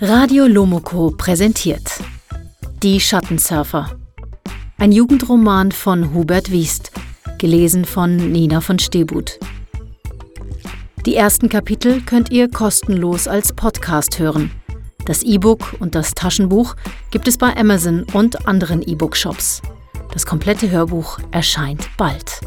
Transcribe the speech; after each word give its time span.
Radio 0.00 0.46
Lomoko 0.46 1.12
präsentiert 1.16 2.02
Die 2.82 3.00
Schattensurfer. 3.00 3.96
Ein 4.76 4.92
Jugendroman 4.92 5.72
von 5.72 6.12
Hubert 6.12 6.50
Wiest, 6.50 6.92
gelesen 7.38 7.86
von 7.86 8.16
Nina 8.16 8.60
von 8.60 8.78
Stebut. 8.78 9.38
Die 11.06 11.14
ersten 11.14 11.48
Kapitel 11.48 12.02
könnt 12.02 12.30
ihr 12.30 12.50
kostenlos 12.50 13.26
als 13.28 13.54
Podcast 13.54 14.18
hören. 14.18 14.50
Das 15.06 15.22
E-Book 15.22 15.76
und 15.78 15.94
das 15.94 16.12
Taschenbuch 16.12 16.76
gibt 17.10 17.26
es 17.26 17.38
bei 17.38 17.56
Amazon 17.56 18.04
und 18.12 18.46
anderen 18.46 18.82
E-Book-Shops. 18.82 19.62
Das 20.12 20.26
komplette 20.26 20.70
Hörbuch 20.70 21.18
erscheint 21.30 21.88
bald. 21.96 22.40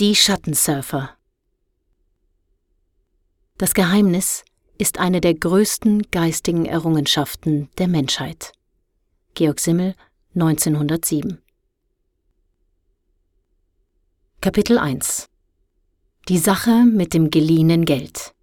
Die 0.00 0.14
Schattensurfer 0.14 1.16
Das 3.56 3.74
Geheimnis 3.74 4.44
ist 4.78 5.00
eine 5.00 5.20
der 5.20 5.34
größten 5.34 6.12
geistigen 6.12 6.66
Errungenschaften 6.66 7.68
der 7.78 7.88
Menschheit. 7.88 8.52
Georg 9.34 9.58
Simmel 9.58 9.96
1907 10.36 11.42
Kapitel 14.40 14.78
1 14.78 15.28
Die 16.28 16.38
Sache 16.38 16.84
mit 16.84 17.12
dem 17.12 17.32
geliehenen 17.32 17.84
Geld 17.84 18.36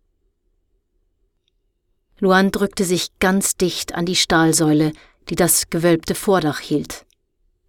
Luan 2.19 2.51
drückte 2.51 2.83
sich 2.83 3.17
ganz 3.19 3.55
dicht 3.55 3.95
an 3.95 4.05
die 4.05 4.17
Stahlsäule, 4.17 4.91
die 5.29 5.35
das 5.35 5.69
gewölbte 5.69 6.15
Vordach 6.15 6.59
hielt. 6.59 7.05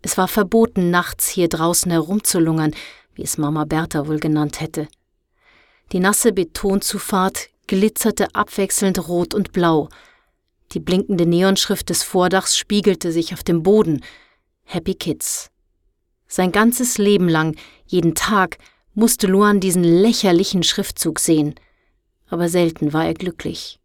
Es 0.03 0.19
war 0.19 0.27
verboten, 0.27 0.91
nachts 0.91 1.29
hier 1.29 1.49
draußen 1.49 1.93
herumzulungern, 1.93 2.75
wie 3.17 3.23
es 3.23 3.39
Mama 3.39 3.65
Bertha 3.65 4.07
wohl 4.07 4.21
genannt 4.21 4.61
hätte. 4.61 4.89
Die 5.93 6.01
nasse 6.01 6.33
Betonzufahrt 6.33 7.49
glitzerte 7.67 8.35
abwechselnd 8.35 9.09
rot 9.09 9.35
und 9.35 9.53
blau. 9.53 9.89
Die 10.73 10.81
blinkende 10.81 11.27
Neonschrift 11.27 11.89
des 11.91 12.03
Vordachs 12.03 12.57
spiegelte 12.57 13.11
sich 13.11 13.33
auf 13.33 13.43
dem 13.43 13.63
Boden. 13.63 14.05
Happy 14.65 14.95
Kids. 14.95 15.51
Sein 16.29 16.53
ganzes 16.53 16.99
Leben 16.99 17.29
lang, 17.29 17.57
jeden 17.87 18.15
Tag, 18.15 18.59
musste 18.95 19.27
Luan 19.27 19.61
diesen 19.61 19.85
lächerlichen 19.85 20.63
Schriftzug 20.63 21.19
sehen. 21.21 21.55
Aber 22.29 22.49
selten 22.49 22.93
war 22.93 23.05
er 23.05 23.15
glücklich. 23.15 23.81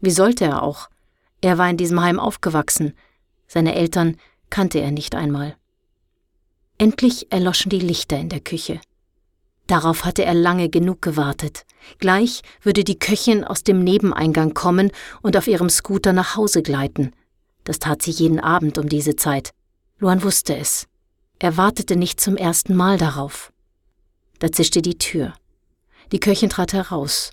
Wie 0.00 0.10
sollte 0.10 0.44
er 0.44 0.62
auch? 0.62 0.88
Er 1.40 1.58
war 1.58 1.70
in 1.70 1.76
diesem 1.76 2.00
Heim 2.00 2.18
aufgewachsen. 2.18 2.94
Seine 3.46 3.74
Eltern 3.74 4.16
kannte 4.50 4.80
er 4.80 4.90
nicht 4.90 5.14
einmal. 5.14 5.56
Endlich 6.78 7.32
erloschen 7.32 7.70
die 7.70 7.80
Lichter 7.80 8.18
in 8.18 8.28
der 8.28 8.40
Küche. 8.40 8.80
Darauf 9.66 10.04
hatte 10.04 10.24
er 10.24 10.34
lange 10.34 10.68
genug 10.68 11.02
gewartet. 11.02 11.64
Gleich 11.98 12.42
würde 12.62 12.84
die 12.84 12.98
Köchin 12.98 13.44
aus 13.44 13.64
dem 13.64 13.82
Nebeneingang 13.82 14.54
kommen 14.54 14.92
und 15.22 15.36
auf 15.36 15.48
ihrem 15.48 15.70
Scooter 15.70 16.12
nach 16.12 16.36
Hause 16.36 16.62
gleiten. 16.62 17.12
Das 17.64 17.78
tat 17.78 18.02
sie 18.02 18.10
jeden 18.10 18.38
Abend 18.38 18.78
um 18.78 18.88
diese 18.88 19.16
Zeit. 19.16 19.50
Luan 19.98 20.22
wusste 20.22 20.56
es. 20.56 20.86
Er 21.38 21.56
wartete 21.56 21.96
nicht 21.96 22.20
zum 22.20 22.36
ersten 22.36 22.76
Mal 22.76 22.98
darauf. 22.98 23.52
Da 24.38 24.52
zischte 24.52 24.82
die 24.82 24.98
Tür. 24.98 25.34
Die 26.12 26.20
Köchin 26.20 26.50
trat 26.50 26.72
heraus. 26.72 27.30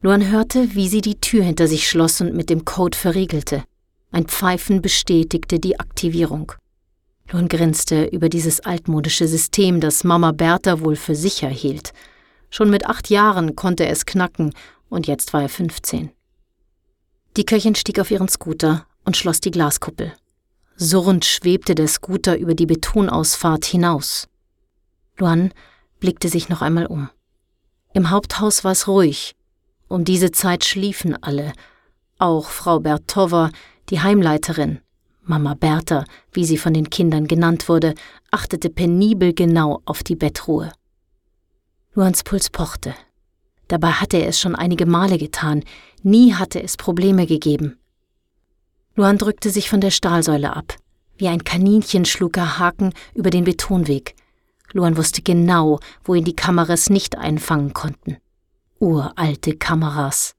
Luan 0.00 0.30
hörte, 0.30 0.74
wie 0.74 0.88
sie 0.88 1.00
die 1.00 1.20
Tür 1.20 1.42
hinter 1.42 1.66
sich 1.66 1.88
schloss 1.88 2.20
und 2.20 2.34
mit 2.34 2.48
dem 2.48 2.64
Code 2.64 2.96
verriegelte. 2.96 3.64
Ein 4.12 4.26
Pfeifen 4.26 4.80
bestätigte 4.80 5.58
die 5.58 5.80
Aktivierung. 5.80 6.52
Luan 7.30 7.48
grinste 7.48 8.04
über 8.06 8.28
dieses 8.28 8.60
altmodische 8.60 9.26
System, 9.26 9.80
das 9.80 10.04
Mama 10.04 10.32
Bertha 10.32 10.80
wohl 10.80 10.96
für 10.96 11.16
sicher 11.16 11.48
hielt. 11.48 11.92
Schon 12.50 12.70
mit 12.70 12.86
acht 12.86 13.10
Jahren 13.10 13.56
konnte 13.56 13.84
er 13.84 13.90
es 13.90 14.06
knacken, 14.06 14.52
und 14.88 15.08
jetzt 15.08 15.32
war 15.32 15.42
er 15.42 15.48
15. 15.48 16.10
Die 17.36 17.44
Köchin 17.44 17.74
stieg 17.74 17.98
auf 17.98 18.10
ihren 18.10 18.28
Scooter 18.28 18.86
und 19.04 19.16
schloss 19.16 19.40
die 19.40 19.50
Glaskuppel. 19.50 20.12
Surrend 20.76 21.24
schwebte 21.24 21.74
der 21.74 21.88
Scooter 21.88 22.38
über 22.38 22.54
die 22.54 22.66
Betonausfahrt 22.66 23.64
hinaus. 23.64 24.28
Luan 25.18 25.52
blickte 25.98 26.28
sich 26.28 26.48
noch 26.48 26.62
einmal 26.62 26.86
um. 26.86 27.10
Im 27.92 28.10
Haupthaus 28.10 28.62
war 28.62 28.72
es 28.72 28.86
ruhig. 28.86 29.34
Um 29.88 30.04
diese 30.04 30.30
Zeit 30.30 30.64
schliefen 30.64 31.20
alle, 31.22 31.52
auch 32.18 32.50
Frau 32.50 32.80
Bertowa, 32.80 33.50
die 33.88 34.00
Heimleiterin, 34.00 34.80
Mama 35.28 35.54
Bertha, 35.54 36.04
wie 36.32 36.44
sie 36.44 36.56
von 36.56 36.72
den 36.72 36.88
Kindern 36.88 37.26
genannt 37.26 37.68
wurde, 37.68 37.94
achtete 38.30 38.70
penibel 38.70 39.34
genau 39.34 39.82
auf 39.84 40.04
die 40.04 40.14
Bettruhe. 40.14 40.70
Luans 41.94 42.22
Puls 42.22 42.48
pochte. 42.48 42.94
Dabei 43.66 43.90
hatte 43.90 44.18
er 44.18 44.28
es 44.28 44.38
schon 44.38 44.54
einige 44.54 44.86
Male 44.86 45.18
getan, 45.18 45.64
nie 46.02 46.34
hatte 46.34 46.62
es 46.62 46.76
Probleme 46.76 47.26
gegeben. 47.26 47.78
Luan 48.94 49.18
drückte 49.18 49.50
sich 49.50 49.68
von 49.68 49.80
der 49.80 49.90
Stahlsäule 49.90 50.54
ab. 50.54 50.76
Wie 51.18 51.26
ein 51.26 51.42
Kaninchen 51.42 52.04
schlug 52.04 52.36
er 52.36 52.60
Haken 52.60 52.92
über 53.14 53.30
den 53.30 53.44
Betonweg. 53.44 54.14
Luan 54.72 54.96
wusste 54.96 55.22
genau, 55.22 55.80
wo 56.04 56.14
ihn 56.14 56.24
die 56.24 56.36
Kameras 56.36 56.88
nicht 56.88 57.18
einfangen 57.18 57.72
konnten. 57.72 58.18
Uralte 58.78 59.56
Kameras. 59.56 60.34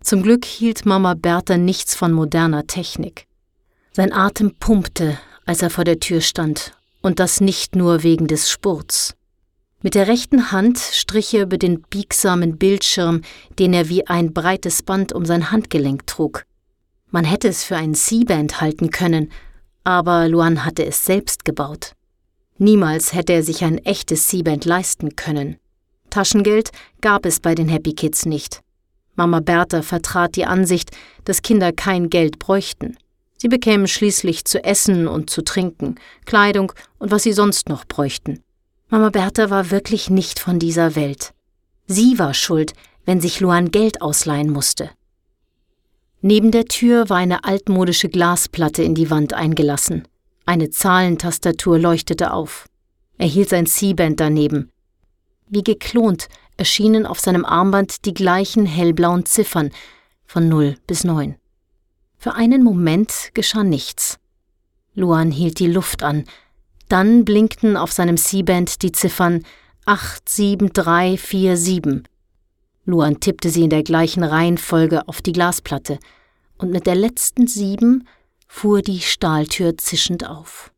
Zum 0.00 0.22
Glück 0.22 0.44
hielt 0.44 0.86
Mama 0.86 1.14
Bertha 1.14 1.56
nichts 1.56 1.94
von 1.94 2.12
moderner 2.12 2.66
Technik. 2.66 3.27
Sein 3.98 4.12
Atem 4.12 4.54
pumpte, 4.60 5.18
als 5.44 5.60
er 5.60 5.70
vor 5.70 5.82
der 5.82 5.98
Tür 5.98 6.20
stand, 6.20 6.70
und 7.02 7.18
das 7.18 7.40
nicht 7.40 7.74
nur 7.74 8.04
wegen 8.04 8.28
des 8.28 8.48
Spurts. 8.48 9.16
Mit 9.82 9.96
der 9.96 10.06
rechten 10.06 10.52
Hand 10.52 10.78
strich 10.78 11.34
er 11.34 11.42
über 11.42 11.58
den 11.58 11.82
biegsamen 11.82 12.58
Bildschirm, 12.58 13.22
den 13.58 13.72
er 13.72 13.88
wie 13.88 14.06
ein 14.06 14.32
breites 14.32 14.84
Band 14.84 15.12
um 15.12 15.24
sein 15.26 15.50
Handgelenk 15.50 16.06
trug. 16.06 16.44
Man 17.10 17.24
hätte 17.24 17.48
es 17.48 17.64
für 17.64 17.74
einen 17.74 17.96
C-Band 17.96 18.60
halten 18.60 18.92
können, 18.92 19.32
aber 19.82 20.28
Luan 20.28 20.64
hatte 20.64 20.86
es 20.86 21.04
selbst 21.04 21.44
gebaut. 21.44 21.94
Niemals 22.56 23.14
hätte 23.14 23.32
er 23.32 23.42
sich 23.42 23.64
ein 23.64 23.78
echtes 23.78 24.28
C-Band 24.28 24.64
leisten 24.64 25.16
können. 25.16 25.56
Taschengeld 26.08 26.70
gab 27.00 27.26
es 27.26 27.40
bei 27.40 27.56
den 27.56 27.68
Happy 27.68 27.94
Kids 27.94 28.26
nicht. 28.26 28.60
Mama 29.16 29.40
Bertha 29.40 29.82
vertrat 29.82 30.36
die 30.36 30.46
Ansicht, 30.46 30.96
dass 31.24 31.42
Kinder 31.42 31.72
kein 31.72 32.10
Geld 32.10 32.38
bräuchten. 32.38 32.96
Sie 33.38 33.48
bekämen 33.48 33.86
schließlich 33.86 34.44
zu 34.44 34.62
essen 34.62 35.08
und 35.08 35.30
zu 35.30 35.42
trinken, 35.42 35.94
Kleidung 36.26 36.72
und 36.98 37.10
was 37.12 37.22
sie 37.22 37.32
sonst 37.32 37.68
noch 37.68 37.84
bräuchten. 37.84 38.42
Mama 38.88 39.10
Bertha 39.10 39.48
war 39.48 39.70
wirklich 39.70 40.10
nicht 40.10 40.40
von 40.40 40.58
dieser 40.58 40.96
Welt. 40.96 41.32
Sie 41.86 42.18
war 42.18 42.34
schuld, 42.34 42.72
wenn 43.06 43.20
sich 43.20 43.40
Luan 43.40 43.70
Geld 43.70 44.02
ausleihen 44.02 44.50
musste. 44.50 44.90
Neben 46.20 46.50
der 46.50 46.64
Tür 46.64 47.08
war 47.08 47.18
eine 47.18 47.44
altmodische 47.44 48.08
Glasplatte 48.08 48.82
in 48.82 48.94
die 48.94 49.08
Wand 49.08 49.34
eingelassen. 49.34 50.08
Eine 50.44 50.70
Zahlentastatur 50.70 51.78
leuchtete 51.78 52.32
auf. 52.32 52.66
Er 53.18 53.28
hielt 53.28 53.50
sein 53.50 53.66
C-Band 53.66 54.18
daneben. 54.18 54.70
Wie 55.48 55.62
geklont 55.62 56.28
erschienen 56.56 57.06
auf 57.06 57.20
seinem 57.20 57.44
Armband 57.44 58.04
die 58.04 58.14
gleichen 58.14 58.66
hellblauen 58.66 59.26
Ziffern 59.26 59.70
von 60.26 60.48
0 60.48 60.76
bis 60.86 61.04
9. 61.04 61.36
Für 62.18 62.34
einen 62.34 62.64
Moment 62.64 63.30
geschah 63.34 63.62
nichts. 63.62 64.18
Luan 64.94 65.30
hielt 65.30 65.60
die 65.60 65.68
Luft 65.68 66.02
an. 66.02 66.24
Dann 66.88 67.24
blinkten 67.24 67.76
auf 67.76 67.92
seinem 67.92 68.16
C-Band 68.16 68.82
die 68.82 68.90
Ziffern 68.90 69.44
87347. 69.86 72.10
Luan 72.84 73.20
tippte 73.20 73.50
sie 73.50 73.62
in 73.62 73.70
der 73.70 73.84
gleichen 73.84 74.24
Reihenfolge 74.24 75.06
auf 75.06 75.22
die 75.22 75.32
Glasplatte, 75.32 76.00
und 76.56 76.72
mit 76.72 76.86
der 76.86 76.96
letzten 76.96 77.46
sieben 77.46 78.08
fuhr 78.48 78.82
die 78.82 79.00
Stahltür 79.00 79.78
zischend 79.78 80.26
auf. 80.26 80.72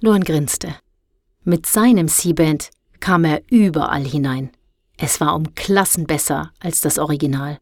Luan 0.00 0.24
grinste. 0.24 0.74
Mit 1.44 1.66
seinem 1.66 2.08
C-Band 2.08 2.70
kam 2.98 3.24
er 3.24 3.42
überall 3.48 4.04
hinein. 4.04 4.50
Es 4.96 5.20
war 5.20 5.36
um 5.36 5.54
Klassen 5.54 6.06
besser 6.06 6.50
als 6.58 6.80
das 6.80 6.98
Original. 6.98 7.60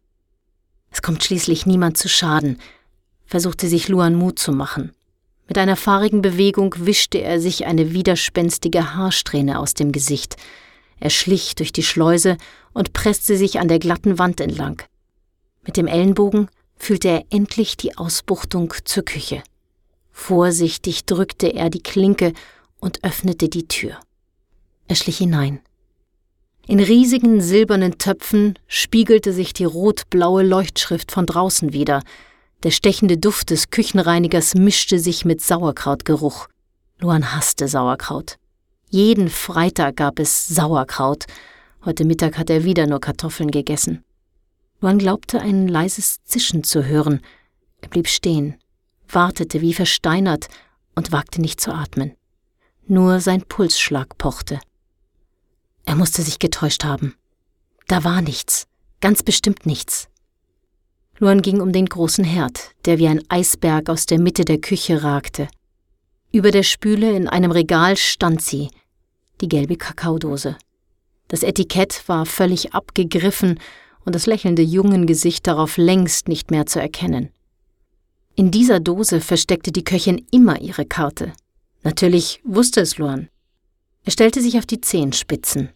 Es 0.91 1.03
kommt 1.03 1.25
schließlich 1.25 1.67
niemand 1.67 1.99
zu 1.99 2.09
Schaden, 2.09 2.59
versuchte 3.33 3.67
sich 3.67 3.89
Luan 3.89 4.15
Mut 4.15 4.39
zu 4.39 4.53
machen. 4.53 4.93
Mit 5.49 5.57
einer 5.57 5.77
fahrigen 5.77 6.21
Bewegung 6.21 6.75
wischte 6.81 7.17
er 7.17 7.41
sich 7.41 7.65
eine 7.65 7.95
widerspenstige 7.95 8.95
Haarsträhne 8.95 9.59
aus 9.59 9.73
dem 9.73 9.91
Gesicht. 9.91 10.37
Er 11.01 11.09
schlich 11.09 11.55
durch 11.55 11.73
die 11.73 11.83
Schleuse 11.83 12.37
und 12.75 12.93
presste 12.93 13.39
sich 13.39 13.59
an 13.59 13.69
der 13.69 13.79
glatten 13.79 14.19
Wand 14.19 14.39
entlang. 14.43 14.83
Mit 15.63 15.79
dem 15.79 15.87
Ellenbogen 15.87 16.51
fühlte 16.77 17.09
er 17.09 17.25
endlich 17.31 17.79
die 17.79 17.97
Ausbuchtung 17.97 18.75
zur 18.85 19.03
Küche. 19.03 19.43
Vorsichtig 20.11 21.07
drückte 21.07 21.55
er 21.55 21.71
die 21.71 21.83
Klinke 21.83 22.35
und 22.81 23.03
öffnete 23.03 23.49
die 23.49 23.67
Tür. 23.67 23.99
Er 24.89 24.97
schlich 24.97 25.17
hinein. 25.17 25.61
In 26.67 26.81
riesigen 26.81 27.41
silbernen 27.41 27.97
Töpfen 27.97 28.59
spiegelte 28.67 29.33
sich 29.33 29.55
die 29.55 29.65
rot-blaue 29.65 30.43
Leuchtschrift 30.43 31.11
von 31.11 31.25
draußen 31.25 31.73
wieder, 31.73 32.03
Der 32.63 32.71
stechende 32.71 33.19
Duft 33.19 33.51
des 33.51 33.71
Küchenreinigers 33.71 34.55
mischte 34.55 35.01
sich 35.01 35.25
mit 35.25 35.41
Sauerkrautgeruch. 35.41 36.47
Luan 37.01 37.35
hasste 37.35 37.67
Sauerkraut. 37.67 38.39
Jeden 38.89 39.31
Freitag 39.31 39.97
gab 39.97 40.21
es 40.21 40.47
Sauerkraut. 40.47 41.25
Heute 41.85 42.05
Mittag 42.05 42.39
hat 42.39 42.51
er 42.51 42.63
wieder 42.63 42.87
nur 42.87 43.01
Kartoffeln 43.01 43.51
gegessen. 43.51 44.05
Luan 44.81 44.99
glaubte, 44.99 45.41
ein 45.41 45.67
leises 45.67 46.23
Zischen 46.23 46.63
zu 46.63 46.85
hören. 46.85 47.21
Er 47.81 47.89
blieb 47.89 48.07
stehen, 48.07 48.57
wartete 49.09 49.61
wie 49.61 49.75
versteinert 49.75 50.47
und 50.95 51.11
wagte 51.11 51.41
nicht 51.41 51.61
zu 51.61 51.73
atmen. 51.75 52.15
Nur 52.87 53.19
sein 53.19 53.43
Pulsschlag 53.43 54.19
pochte. 54.19 54.61
Er 55.85 55.97
musste 55.97 56.23
sich 56.23 56.39
getäuscht 56.39 56.85
haben. 56.85 57.17
Da 57.89 58.05
war 58.05 58.23
nichts, 58.23 58.69
ganz 59.01 59.25
bestimmt 59.25 59.67
nichts. 59.67 60.09
Luan 61.23 61.41
ging 61.41 61.61
um 61.61 61.71
den 61.71 61.87
großen 61.87 62.25
Herd, 62.25 62.73
der 62.85 62.99
wie 62.99 63.07
ein 63.07 63.23
Eisberg 63.29 63.89
aus 63.89 64.07
der 64.07 64.19
Mitte 64.19 64.45
der 64.45 64.59
Küche 64.59 65.05
ragte. 65.05 65.47
Über 66.33 66.51
der 66.51 66.65
Spüle 66.65 67.13
in 67.13 67.29
einem 67.29 67.53
Regal 67.53 67.97
stand 67.97 68.43
sie, 68.43 68.71
die 69.41 69.49
gelbe 69.49 69.77
Kakaodose. 69.77 70.57
Das 71.29 71.45
Etikett 71.45 72.03
war 72.09 72.27
völlig 72.27 72.75
abgegriffen 72.75 73.61
und 74.05 74.17
das 74.17 74.27
lächelnde 74.27 74.63
Jungengesicht 74.63 75.47
darauf 75.47 75.77
längst 75.77 76.27
nicht 76.27 76.51
mehr 76.51 76.67
zu 76.67 76.81
erkennen. 76.81 77.31
In 78.35 78.51
dieser 78.51 78.81
Dose 78.81 79.21
versteckte 79.21 79.71
die 79.71 79.85
Köchin 79.85 80.27
immer 80.33 80.61
ihre 80.61 80.87
Karte. 80.87 81.35
Natürlich 81.85 82.41
wusste 82.43 82.81
es 82.81 82.99
Luan. 82.99 83.29
Er 84.03 84.11
stellte 84.11 84.43
sich 84.43 84.59
auf 84.59 84.67
die 84.67 84.81
Zehenspitzen. 84.81 85.69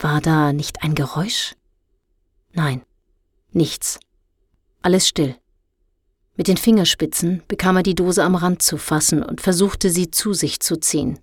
War 0.00 0.20
da 0.20 0.52
nicht 0.52 0.82
ein 0.82 0.96
Geräusch? 0.96 1.54
Nein, 2.54 2.82
nichts. 3.52 4.00
Alles 4.86 5.08
still. 5.08 5.34
Mit 6.36 6.46
den 6.46 6.56
Fingerspitzen 6.56 7.42
bekam 7.48 7.76
er 7.76 7.82
die 7.82 7.96
Dose 7.96 8.22
am 8.22 8.36
Rand 8.36 8.62
zu 8.62 8.76
fassen 8.76 9.20
und 9.20 9.40
versuchte 9.40 9.90
sie 9.90 10.12
zu 10.12 10.32
sich 10.32 10.60
zu 10.60 10.76
ziehen. 10.76 11.18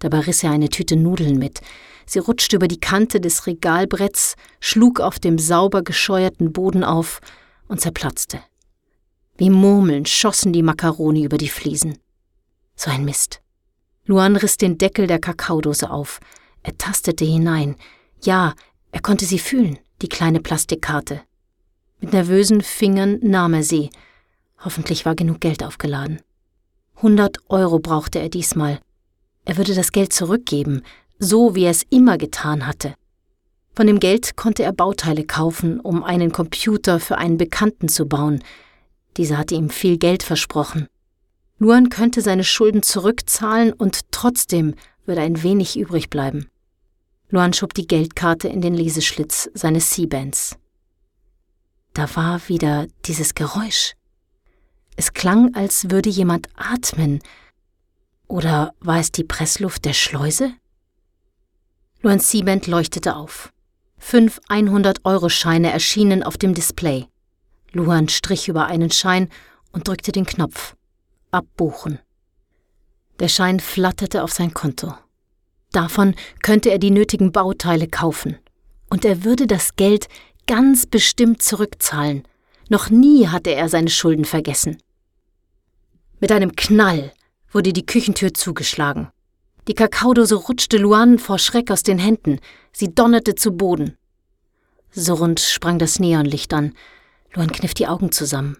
Dabei 0.00 0.18
riss 0.18 0.42
er 0.42 0.50
eine 0.50 0.70
Tüte 0.70 0.96
Nudeln 0.96 1.38
mit. 1.38 1.60
Sie 2.04 2.18
rutschte 2.18 2.56
über 2.56 2.66
die 2.66 2.80
Kante 2.80 3.20
des 3.20 3.46
Regalbretts, 3.46 4.34
schlug 4.58 4.98
auf 4.98 5.20
dem 5.20 5.38
sauber 5.38 5.82
gescheuerten 5.82 6.52
Boden 6.52 6.82
auf 6.82 7.20
und 7.68 7.80
zerplatzte. 7.80 8.40
Wie 9.36 9.50
Murmeln 9.50 10.04
schossen 10.04 10.52
die 10.52 10.64
Makaroni 10.64 11.22
über 11.22 11.38
die 11.38 11.48
Fliesen. 11.48 11.96
So 12.74 12.90
ein 12.90 13.04
Mist. 13.04 13.40
Luan 14.04 14.34
riss 14.34 14.56
den 14.56 14.78
Deckel 14.78 15.06
der 15.06 15.20
Kakaodose 15.20 15.90
auf. 15.90 16.18
Er 16.64 16.76
tastete 16.76 17.24
hinein. 17.24 17.76
Ja, 18.24 18.56
er 18.90 19.00
konnte 19.00 19.26
sie 19.26 19.38
fühlen, 19.38 19.78
die 20.02 20.08
kleine 20.08 20.40
Plastikkarte. 20.40 21.22
Mit 22.00 22.12
nervösen 22.14 22.62
Fingern 22.62 23.18
nahm 23.22 23.54
er 23.54 23.62
sie. 23.62 23.90
Hoffentlich 24.64 25.04
war 25.04 25.14
genug 25.14 25.40
Geld 25.40 25.62
aufgeladen. 25.62 26.20
Hundert 27.02 27.38
Euro 27.48 27.78
brauchte 27.78 28.18
er 28.18 28.28
diesmal. 28.28 28.80
Er 29.44 29.56
würde 29.56 29.74
das 29.74 29.92
Geld 29.92 30.12
zurückgeben, 30.12 30.82
so 31.18 31.54
wie 31.54 31.64
er 31.64 31.70
es 31.70 31.84
immer 31.90 32.18
getan 32.18 32.66
hatte. 32.66 32.94
Von 33.74 33.86
dem 33.86 34.00
Geld 34.00 34.36
konnte 34.36 34.62
er 34.62 34.72
Bauteile 34.72 35.24
kaufen, 35.24 35.80
um 35.80 36.02
einen 36.02 36.32
Computer 36.32 37.00
für 37.00 37.18
einen 37.18 37.36
Bekannten 37.36 37.88
zu 37.88 38.06
bauen. 38.06 38.42
Dieser 39.16 39.38
hatte 39.38 39.54
ihm 39.54 39.70
viel 39.70 39.98
Geld 39.98 40.22
versprochen. 40.22 40.88
Luan 41.58 41.90
könnte 41.90 42.22
seine 42.22 42.44
Schulden 42.44 42.82
zurückzahlen 42.82 43.72
und 43.72 44.10
trotzdem 44.10 44.74
würde 45.04 45.20
ein 45.20 45.42
wenig 45.42 45.78
übrig 45.78 46.08
bleiben. 46.08 46.48
Luan 47.28 47.52
schob 47.52 47.74
die 47.74 47.86
Geldkarte 47.86 48.48
in 48.48 48.60
den 48.60 48.74
Leseschlitz 48.74 49.50
seines 49.54 49.90
C-Bands. 49.90 50.59
Da 51.94 52.14
war 52.16 52.48
wieder 52.48 52.86
dieses 53.06 53.34
Geräusch. 53.34 53.94
Es 54.96 55.12
klang, 55.12 55.54
als 55.54 55.90
würde 55.90 56.10
jemand 56.10 56.48
atmen. 56.56 57.20
Oder 58.28 58.74
war 58.80 58.98
es 58.98 59.10
die 59.12 59.24
Pressluft 59.24 59.84
der 59.84 59.94
Schleuse? 59.94 60.52
Luan 62.02 62.20
C-Band 62.20 62.66
leuchtete 62.66 63.16
auf. 63.16 63.52
Fünf 63.98 64.40
100-Euro-Scheine 64.48 65.70
erschienen 65.70 66.22
auf 66.22 66.38
dem 66.38 66.54
Display. 66.54 67.06
Luan 67.72 68.08
strich 68.08 68.48
über 68.48 68.66
einen 68.66 68.90
Schein 68.90 69.28
und 69.72 69.86
drückte 69.86 70.12
den 70.12 70.26
Knopf. 70.26 70.76
Abbuchen. 71.30 71.98
Der 73.20 73.28
Schein 73.28 73.60
flatterte 73.60 74.22
auf 74.24 74.32
sein 74.32 74.54
Konto. 74.54 74.94
Davon 75.72 76.14
könnte 76.42 76.70
er 76.70 76.78
die 76.78 76.90
nötigen 76.90 77.32
Bauteile 77.32 77.86
kaufen. 77.86 78.38
Und 78.88 79.04
er 79.04 79.24
würde 79.24 79.46
das 79.46 79.76
Geld 79.76 80.08
ganz 80.50 80.84
bestimmt 80.84 81.42
zurückzahlen. 81.42 82.24
Noch 82.68 82.90
nie 82.90 83.28
hatte 83.28 83.54
er 83.54 83.68
seine 83.68 83.88
Schulden 83.88 84.24
vergessen. 84.24 84.78
Mit 86.18 86.32
einem 86.32 86.56
Knall 86.56 87.12
wurde 87.52 87.72
die 87.72 87.86
Küchentür 87.86 88.34
zugeschlagen. 88.34 89.10
Die 89.68 89.74
Kakaodose 89.74 90.34
rutschte 90.34 90.76
Luan 90.76 91.20
vor 91.20 91.38
Schreck 91.38 91.70
aus 91.70 91.84
den 91.84 92.00
Händen. 92.00 92.40
Sie 92.72 92.92
donnerte 92.92 93.36
zu 93.36 93.52
Boden. 93.52 93.96
Surrend 94.90 95.38
sprang 95.38 95.78
das 95.78 96.00
Neonlicht 96.00 96.52
an. 96.52 96.74
Luan 97.32 97.52
kniff 97.52 97.74
die 97.74 97.86
Augen 97.86 98.10
zusammen. 98.10 98.56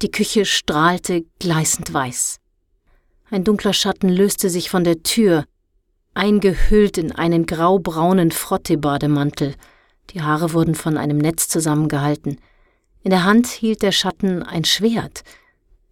Die 0.00 0.10
Küche 0.10 0.46
strahlte 0.46 1.26
gleißend 1.38 1.92
weiß. 1.92 2.38
Ein 3.30 3.44
dunkler 3.44 3.74
Schatten 3.74 4.08
löste 4.08 4.48
sich 4.48 4.70
von 4.70 4.84
der 4.84 5.02
Tür 5.02 5.44
eingehüllt 6.14 6.96
in 6.96 7.12
einen 7.12 7.44
graubraunen 7.44 8.30
Frotteebademantel. 8.30 9.54
Die 10.10 10.22
Haare 10.22 10.52
wurden 10.52 10.74
von 10.74 10.96
einem 10.96 11.18
Netz 11.18 11.48
zusammengehalten. 11.48 12.40
In 13.02 13.10
der 13.10 13.24
Hand 13.24 13.46
hielt 13.46 13.82
der 13.82 13.92
Schatten 13.92 14.42
ein 14.42 14.64
Schwert. 14.64 15.22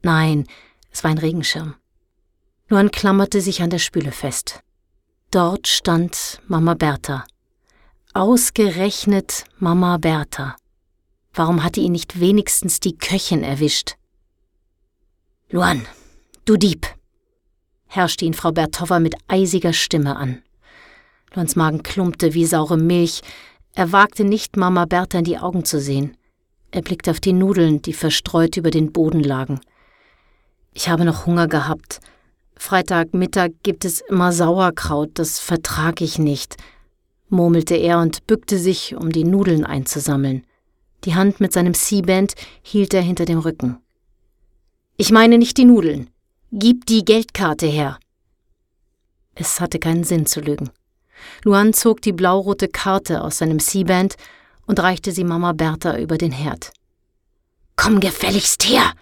Nein, 0.03 0.47
es 0.91 1.05
war 1.05 1.11
ein 1.11 1.19
Regenschirm. 1.19 1.75
Luan 2.69 2.91
klammerte 2.91 3.41
sich 3.41 3.63
an 3.63 3.71
der 3.71 3.79
Spüle 3.79 4.13
fest. 4.13 4.61
Dort 5.31 5.69
stand 5.69 6.41
Mama 6.47 6.75
Bertha. 6.75 7.25
Ausgerechnet 8.15 9.45
Mama 9.59 9.97
Bertha. 9.99 10.57
Warum 11.33 11.63
hatte 11.63 11.81
ihn 11.81 11.93
nicht 11.93 12.21
wenigstens 12.21 12.81
die 12.81 12.97
Köchin 12.97 13.45
erwischt? 13.45 13.97
Luan, 15.51 15.87
du 16.45 16.57
Dieb, 16.57 16.87
herrschte 17.87 18.25
ihn 18.25 18.35
Frau 18.35 18.53
Bertova 18.53 18.99
mit 19.01 19.15
eisiger 19.29 19.73
Stimme 19.73 20.17
an. 20.17 20.43
Luans 21.35 21.57
Magen 21.57 21.83
klumpte 21.83 22.35
wie 22.35 22.47
saure 22.47 22.77
Milch. 22.77 23.23
Er 23.79 23.93
wagte 23.93 24.25
nicht, 24.25 24.57
Mama 24.57 24.87
Bertha 24.87 25.19
in 25.19 25.25
die 25.25 25.39
Augen 25.39 25.65
zu 25.65 25.81
sehen. 25.81 26.17
Er 26.73 26.83
blickte 26.83 27.13
auf 27.13 27.21
die 27.21 27.33
Nudeln, 27.33 27.81
die 27.81 27.93
verstreut 27.93 28.57
über 28.57 28.73
den 28.73 28.91
Boden 28.91 29.23
lagen. 29.23 29.61
Ich 30.75 30.89
habe 30.89 31.05
noch 31.05 31.27
Hunger 31.27 31.47
gehabt. 31.47 32.01
Freitagmittag 32.57 33.51
gibt 33.63 33.85
es 33.85 34.01
immer 34.01 34.33
Sauerkraut, 34.33 35.11
das 35.15 35.39
vertrag 35.39 36.01
ich 36.01 36.19
nicht, 36.19 36.57
murmelte 37.29 37.77
er 37.77 38.01
und 38.01 38.27
bückte 38.27 38.59
sich, 38.59 38.97
um 38.97 39.13
die 39.13 39.23
Nudeln 39.23 39.65
einzusammeln. 39.65 40.45
Die 41.05 41.15
Hand 41.15 41.39
mit 41.39 41.53
seinem 41.53 41.75
C-Band 41.75 42.35
hielt 42.63 42.95
er 42.95 43.03
hinter 43.03 43.27
dem 43.27 43.39
Rücken. 43.39 43.79
Ich 44.97 45.13
meine 45.13 45.39
nicht 45.39 45.57
die 45.57 45.67
Nudeln. 45.67 46.11
Gib 46.51 46.85
die 46.87 47.05
Geldkarte 47.05 47.67
her. 47.67 48.01
Es 49.37 49.61
hatte 49.61 49.79
keinen 49.79 50.03
Sinn 50.03 50.27
zu 50.27 50.41
lügen. 50.41 50.71
Luan 51.45 51.73
zog 51.73 52.03
die 52.03 52.13
blaurote 52.13 52.69
Karte 52.69 53.23
aus 53.23 53.39
seinem 53.39 53.61
C-Band 53.61 54.17
und 54.67 54.81
reichte 54.81 55.13
sie 55.13 55.25
Mama 55.25 55.53
Bertha 55.53 55.99
über 55.99 56.19
den 56.19 56.33
Herd. 56.33 56.73
Komm 57.77 58.01
gefälligst 58.01 58.69
her! 58.69 58.93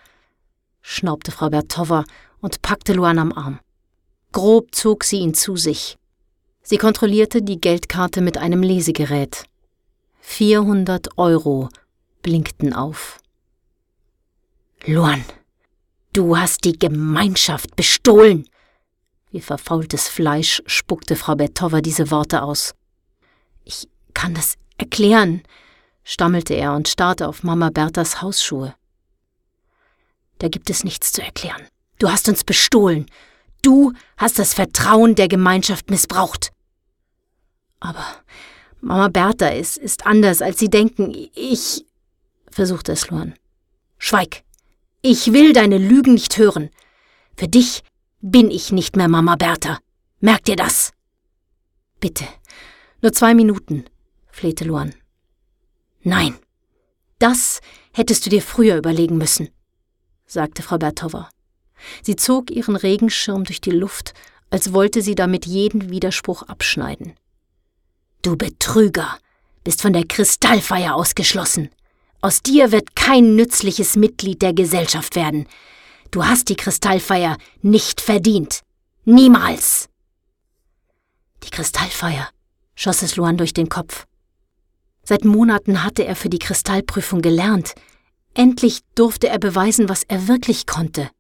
schnaubte 0.83 1.33
Frau 1.33 1.51
Bertova 1.51 2.05
und 2.41 2.63
packte 2.63 2.93
Luan 2.93 3.19
am 3.19 3.33
Arm. 3.33 3.59
Grob 4.33 4.75
zog 4.75 5.05
sie 5.05 5.19
ihn 5.19 5.35
zu 5.35 5.57
sich. 5.57 5.99
Sie 6.63 6.77
kontrollierte 6.77 7.43
die 7.43 7.61
Geldkarte 7.61 8.21
mit 8.21 8.39
einem 8.39 8.63
Lesegerät. 8.63 9.45
400 10.21 11.19
Euro 11.19 11.69
blinkten 12.23 12.73
auf. 12.73 13.19
Luan, 14.85 15.25
Du 16.17 16.35
hast 16.35 16.65
die 16.65 16.79
Gemeinschaft 16.79 17.77
bestohlen. 17.77 18.49
Wie 19.37 19.43
verfaultes 19.43 20.09
Fleisch 20.09 20.63
spuckte 20.65 21.15
Frau 21.15 21.35
Betova 21.35 21.83
diese 21.83 22.11
Worte 22.11 22.41
aus. 22.41 22.75
Ich 23.65 23.87
kann 24.15 24.33
das 24.33 24.55
erklären, 24.79 25.43
stammelte 26.05 26.55
er 26.55 26.73
und 26.73 26.89
starrte 26.89 27.29
auf 27.29 27.43
Mama 27.43 27.69
Berthas 27.69 28.23
Hausschuhe. 28.23 28.75
Da 30.39 30.49
gibt 30.49 30.71
es 30.71 30.85
nichts 30.85 31.13
zu 31.13 31.21
erklären. 31.21 31.61
Du 31.99 32.11
hast 32.11 32.31
uns 32.31 32.45
bestohlen. 32.45 33.11
Du 33.61 33.93
hast 34.17 34.39
das 34.39 34.55
Vertrauen 34.55 35.17
der 35.17 35.29
Gemeinschaft 35.29 35.91
missbraucht. 35.91 36.51
Aber 37.79 38.07
Mama 38.81 39.09
Bertha 39.09 39.49
ist, 39.49 39.77
ist 39.77 40.07
anders, 40.07 40.41
als 40.41 40.59
Sie 40.59 40.71
denken. 40.71 41.15
Ich. 41.35 41.85
versuchte 42.51 42.93
es 42.93 43.11
Luan. 43.11 43.35
Schweig, 43.99 44.45
ich 45.03 45.35
will 45.35 45.53
deine 45.53 45.77
Lügen 45.77 46.15
nicht 46.15 46.39
hören. 46.39 46.71
Für 47.37 47.49
dich 47.49 47.83
bin 48.31 48.51
ich 48.51 48.73
nicht 48.73 48.97
mehr 48.97 49.07
Mama 49.07 49.37
Bertha. 49.37 49.79
Merk 50.19 50.45
dir 50.45 50.57
das. 50.57 50.91
Bitte, 52.01 52.25
nur 53.01 53.13
zwei 53.13 53.35
Minuten, 53.35 53.85
flehte 54.33 54.65
Luan. 54.65 54.95
Nein, 56.03 56.37
das 57.21 57.61
hättest 57.93 58.27
du 58.27 58.31
dir 58.31 58.43
früher 58.43 58.77
überlegen 58.77 59.17
müssen, 59.17 59.51
sagte 60.27 60.65
Frau 60.65 60.77
Bertowa. 60.77 61.29
Sie 62.03 62.17
zog 62.17 62.51
ihren 62.51 62.75
Regenschirm 62.75 63.45
durch 63.45 63.61
die 63.61 63.71
Luft, 63.71 64.13
als 64.51 64.73
wollte 64.73 65.03
sie 65.03 65.15
damit 65.15 65.47
jeden 65.47 65.91
Widerspruch 65.91 66.43
abschneiden. 66.43 67.15
Du 68.23 68.37
Betrüger, 68.37 69.19
bist 69.63 69.83
von 69.83 69.93
der 69.93 70.05
Kristallfeier 70.05 70.97
ausgeschlossen. 70.97 71.71
Aus 72.23 72.43
dir 72.43 72.73
wird 72.73 72.97
kein 72.97 73.37
nützliches 73.37 73.95
Mitglied 73.95 74.43
der 74.43 74.53
Gesellschaft 74.53 75.15
werden. 75.15 75.47
Du 76.17 76.25
hast 76.25 76.49
die 76.49 76.57
Kristallfeier 76.57 77.37
nicht 77.61 78.01
verdient. 78.01 78.63
Niemals. 79.05 79.91
Die 81.43 81.51
Kristallfeier, 81.51 82.31
schoss 82.75 83.03
es 83.03 83.17
Luan 83.17 83.37
durch 83.37 83.53
den 83.53 83.69
Kopf. 83.69 84.07
Seit 85.03 85.27
Monaten 85.27 85.85
hatte 85.85 86.07
er 86.07 86.17
für 86.17 86.31
die 86.31 86.39
Kristallprüfung 86.39 87.21
gelernt. 87.21 87.75
Endlich 88.33 88.81
durfte 88.95 89.29
er 89.29 89.39
beweisen, 89.39 89.91
was 89.91 90.05
er 90.05 90.27
wirklich 90.27 90.67
konnte. 90.67 91.11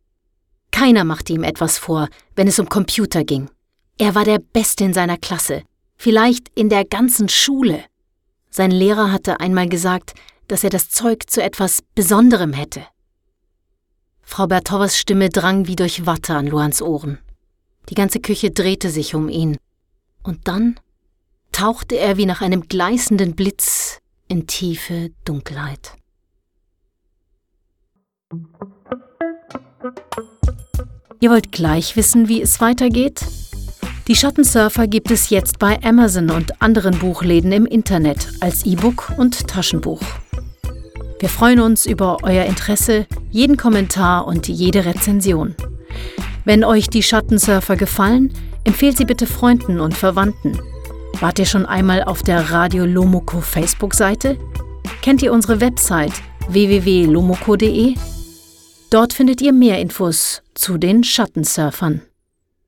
Keiner 0.70 1.04
machte 1.04 1.34
ihm 1.34 1.42
etwas 1.42 1.76
vor, 1.76 2.08
wenn 2.34 2.48
es 2.48 2.58
um 2.58 2.70
Computer 2.70 3.22
ging. 3.22 3.50
Er 3.98 4.14
war 4.14 4.24
der 4.24 4.38
Beste 4.38 4.84
in 4.84 4.94
seiner 4.94 5.18
Klasse, 5.18 5.64
vielleicht 5.98 6.48
in 6.54 6.70
der 6.70 6.86
ganzen 6.86 7.28
Schule. 7.28 7.84
Sein 8.48 8.70
Lehrer 8.70 9.12
hatte 9.12 9.40
einmal 9.40 9.68
gesagt, 9.68 10.14
dass 10.48 10.64
er 10.64 10.70
das 10.70 10.88
Zeug 10.88 11.28
zu 11.28 11.42
etwas 11.42 11.82
Besonderem 11.94 12.54
hätte. 12.54 12.86
Frau 14.28 14.48
Bertowas 14.48 14.98
Stimme 14.98 15.30
drang 15.30 15.66
wie 15.66 15.76
durch 15.76 16.04
Watte 16.04 16.34
an 16.34 16.48
Luans 16.48 16.82
Ohren. 16.82 17.18
Die 17.88 17.94
ganze 17.94 18.20
Küche 18.20 18.50
drehte 18.50 18.90
sich 18.90 19.14
um 19.14 19.30
ihn. 19.30 19.56
Und 20.22 20.48
dann 20.48 20.78
tauchte 21.52 21.96
er 21.96 22.18
wie 22.18 22.26
nach 22.26 22.42
einem 22.42 22.68
gleißenden 22.68 23.34
Blitz 23.34 24.00
in 24.28 24.46
tiefe 24.46 25.10
Dunkelheit. 25.24 25.94
Ihr 31.20 31.30
wollt 31.30 31.52
gleich 31.52 31.96
wissen, 31.96 32.28
wie 32.28 32.42
es 32.42 32.60
weitergeht? 32.60 33.24
Die 34.08 34.16
Schattensurfer 34.16 34.86
gibt 34.86 35.10
es 35.10 35.30
jetzt 35.30 35.58
bei 35.58 35.82
Amazon 35.82 36.30
und 36.30 36.60
anderen 36.60 36.98
Buchläden 36.98 37.52
im 37.52 37.64
Internet 37.64 38.28
als 38.40 38.66
E-Book 38.66 39.14
und 39.16 39.46
Taschenbuch. 39.48 40.02
Wir 41.18 41.28
freuen 41.28 41.60
uns 41.60 41.86
über 41.86 42.18
euer 42.22 42.44
Interesse, 42.44 43.06
jeden 43.30 43.56
Kommentar 43.56 44.26
und 44.26 44.48
jede 44.48 44.84
Rezension. 44.84 45.54
Wenn 46.44 46.62
euch 46.62 46.88
die 46.88 47.02
Schattensurfer 47.02 47.76
gefallen, 47.76 48.32
empfehlt 48.64 48.96
sie 48.98 49.04
bitte 49.04 49.26
Freunden 49.26 49.80
und 49.80 49.94
Verwandten. 49.94 50.58
Wart 51.20 51.38
ihr 51.38 51.46
schon 51.46 51.64
einmal 51.64 52.04
auf 52.04 52.22
der 52.22 52.50
Radio 52.50 52.84
Lomoko 52.84 53.40
Facebook-Seite? 53.40 54.36
Kennt 55.00 55.22
ihr 55.22 55.32
unsere 55.32 55.60
Website 55.60 56.12
www.lomoko.de? 56.48 57.94
Dort 58.90 59.12
findet 59.12 59.40
ihr 59.40 59.52
mehr 59.52 59.80
Infos 59.80 60.42
zu 60.54 60.78
den 60.78 61.02
Schattensurfern. 61.02 62.02